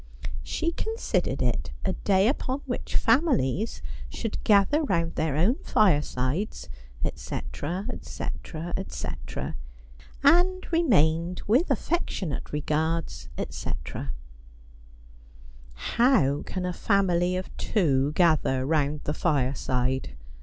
She 0.41 0.71
considered 0.71 1.43
it 1.43 1.69
a 1.85 1.93
day 1.93 2.27
upon 2.27 2.61
which 2.65 2.95
families 2.95 3.83
should 4.09 4.43
gather 4.43 4.81
round 4.81 5.13
their 5.13 5.35
own 5.37 5.57
firesides, 5.63 6.69
etc., 7.05 7.85
etc., 7.87 8.73
etc., 8.77 9.55
and 10.23 10.65
remained, 10.73 11.43
with 11.45 11.69
affectionate 11.69 12.51
regards, 12.51 13.29
etc.' 13.37 14.11
How 15.99 16.41
can 16.47 16.65
a 16.65 16.73
family 16.73 17.37
of 17.37 17.55
two 17.55 18.11
gather 18.13 18.65
round 18.65 19.01
the 19.03 19.13
fireside 19.13 20.15